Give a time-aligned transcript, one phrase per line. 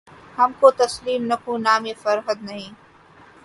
[0.37, 2.69] ہم کو تسلیم نکو نامیِ فرہاد نہیں